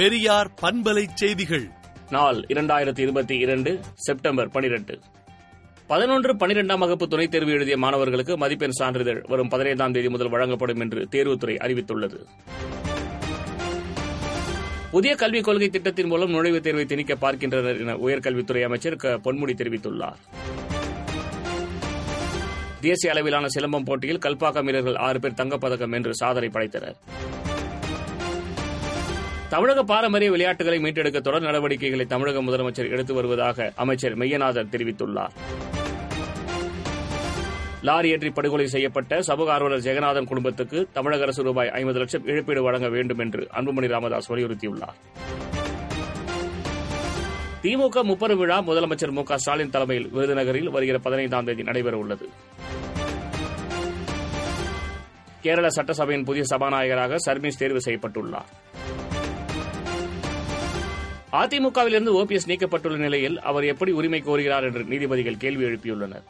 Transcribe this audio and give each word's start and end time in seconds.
பெரியார் 0.00 0.50
பண்பலை 0.62 1.06
செய்திகள். 1.14 1.70
நாள் 2.10 2.34
இரண்டாயிரத்தி 2.34 2.98
இருபத்தி 2.98 3.38
இரண்டு 3.38 3.80
செப்டம்பர் 3.94 4.48
பனிரெண்டு. 4.48 5.00
பதினொன்று 5.86 6.34
பனிரெண்டாம் 6.34 6.78
வகுப்பு 6.78 7.08
துணைத் 7.08 7.30
தேர்வு 7.30 7.50
எழுதிய 7.50 7.76
மாணவர்களுக்கு 7.76 8.36
மதிப்பெண் 8.36 8.70
சான்றிதழ் 8.70 9.24
வரும் 9.28 9.48
பதினைந்தாம் 9.48 9.92
தேதி 9.92 10.08
முதல் 10.08 10.28
வழங்கப்படும் 10.28 10.80
என்று 10.80 11.08
தேர்வுத்துறை 11.10 11.56
அறிவித்துள்ளது. 11.56 12.24
புதிய 14.90 15.14
கல்விக் 15.14 15.44
கொள்கை 15.44 15.68
திட்டத்தின் 15.68 16.06
மூலம் 16.06 16.34
நுழைவுத் 16.34 16.60
தேர்வை 16.60 16.84
திணிக்க 16.84 17.14
பார்க்கின்றனர் 17.14 17.80
என 17.80 17.94
உயர்கல்வித்துறை 17.94 18.62
அமைச்சர் 18.62 18.96
பொன்முடி 18.96 19.54
தெரிவித்துள்ளார். 19.54 20.16
தேசிய 22.80 23.12
அளவிலான 23.12 23.46
சிலம்பம் 23.54 23.84
போட்டியில் 23.84 24.18
கல்பாக்கம் 24.18 24.64
வீரர்கள் 24.64 24.94
ஆறு 24.94 25.20
பேர் 25.20 25.32
தங்கப்பதக்கம் 25.32 25.92
என்று 25.92 26.14
சாதனை 26.14 26.48
படைத்தனர். 26.48 26.94
தமிழக 29.52 29.82
பாரம்பரிய 29.82 30.30
விளையாட்டுகளை 30.30 30.78
மீட்டெடுக்க 30.78 31.20
தொடர் 31.20 31.46
நடவடிக்கைகளை 31.46 32.04
தமிழக 32.06 32.42
முதலமைச்சர் 32.42 32.90
எடுத்து 32.94 33.14
வருவதாக 33.14 33.72
அமைச்சர் 33.82 34.18
மெய்யநாதன் 34.18 34.70
தெரிவித்துள்ளார். 34.74 35.32
லாரி 37.88 38.10
ஏற்றி 38.10 38.30
படுகொலை 38.30 38.66
செய்யப்பட்ட 38.66 39.22
சமூக 39.22 39.52
ஆர்வலர் 39.52 39.84
ஜெகநாதன் 39.86 40.28
குடும்பத்துக்கு 40.30 40.88
தமிழக 40.92 41.22
அரசு 41.22 41.42
ரூபாய் 41.42 41.70
ஐம்பது 41.70 41.98
லட்சம் 41.98 42.26
இழப்பீடு 42.26 42.62
வழங்க 42.62 42.88
வேண்டும் 42.88 43.18
என்று 43.18 43.48
அன்புமணி 43.58 43.86
ராமதாஸ் 43.86 44.30
வலியுறுத்தியுள்ளார். 44.32 44.96
திமுக 47.62 48.04
முப்பது 48.12 48.36
விழா 48.36 48.60
முதலமைச்சர் 48.60 49.16
மு 49.18 49.24
ஸ்டாலின் 49.36 49.70
தலைமையில் 49.70 50.10
விருதுநகரில் 50.14 50.72
வருகிற 50.76 50.98
பதினைந்தாம் 50.98 51.44
தேதி 51.44 51.62
நடைபெறவுள்ளது 51.62 52.28
கேரள 55.42 55.68
சட்டசபையின் 55.68 56.24
புதிய 56.24 56.44
சபாநாயகராக 56.50 57.16
சர்மீஸ் 57.16 57.58
தேர்வு 57.58 57.80
செய்யப்பட்டுள்ளார். 57.84 58.50
அதிமுகவிலிருந்து 61.32 62.12
ஓபிஎஸ் 62.20 62.46
நீக்கப்பட்டுள்ள 62.46 62.96
நிலையில் 62.96 63.40
அவர் 63.40 63.64
எப்படி 63.64 63.92
உரிமை 63.92 64.22
கோருகிறார் 64.26 64.62
என்று 64.62 64.84
நீதிபதிகள் 64.84 65.36
கேள்வி 65.36 65.64
எழுப்பியுள்ளனர். 65.64 66.24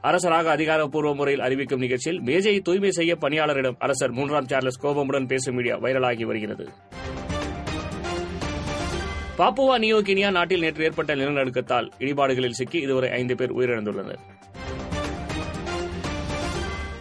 அரசராக 0.00 0.50
அதிகாரப்பூர்வ 0.50 1.14
முறையில் 1.14 1.42
அறிவிக்கும் 1.42 1.80
நிகழ்ச்சியில் 1.80 2.20
மேஜையை 2.20 2.60
தூய்மை 2.60 2.90
செய்ய 2.90 3.16
பணியாளரிடம் 3.16 3.76
அரசர் 3.78 4.10
மூன்றாம் 4.10 4.46
சார்லஸ் 4.46 4.80
கோபமுடன் 4.80 5.26
பேசும் 5.26 5.54
மீடியா 5.54 5.76
வைரலாகி 5.76 6.22
வருகிறது. 6.22 6.68
பாப்புவா 9.38 9.76
நியோகினியா 9.78 10.30
நாட்டில் 10.30 10.60
நேற்று 10.60 10.84
ஏற்பட்ட 10.84 11.14
நிலநடுக்கத்தால் 11.14 11.90
இடிபாடுகளில் 11.98 12.58
சிக்கி 12.60 12.78
இதுவரை 12.78 13.10
ஐந்து 13.10 13.36
பேர் 13.36 13.56
உயிரிழந்துள்ளனர். 13.56 14.18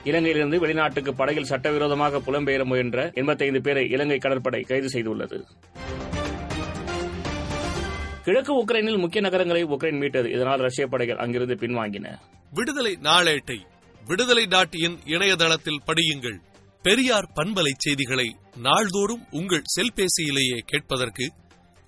இலங்கையிலிருந்து 0.04 0.60
வெளிநாட்டுக்கு 0.60 1.12
படகில் 1.12 1.44
சட்டவிரோதமாக 1.44 2.18
புலம்பெயர 2.18 2.64
முயன்ற 2.64 3.12
எண்பத்தைந்து 3.14 3.62
பேரை 3.62 3.90
இலங்கை 3.90 4.18
கடற்படை 4.18 4.62
கைது 4.62 4.88
செய்துள்ளது. 4.88 5.44
கிழக்கு 8.24 8.66
உக்ரைனில் 8.66 8.98
முக்கிய 8.98 9.22
நகரங்களை 9.22 9.64
உக்ரைன் 9.64 10.00
மீட்டது. 10.00 10.30
இதனால் 10.32 10.60
ரஷ்ய 10.60 10.88
படைகள் 10.88 11.18
அங்கிருந்து 11.18 11.56
பின்வாங்கின. 11.56 12.20
விடுதலை 12.54 12.98
நாளேட்டை 13.02 13.58
விடுதலை 14.06 14.46
டாட் 14.46 14.76
இன் 14.76 15.00
இணையதளத்தில் 15.06 15.82
படியுங்கள். 15.86 16.38
பெரியார் 16.82 17.32
பண்பலை 17.36 17.72
செய்திகளை 17.78 18.36
நாள்தோறும் 18.62 19.26
உங்கள் 19.32 19.62
செல்பேசியிலேயே 19.80 20.58
கேட்பதற்கு 20.66 21.32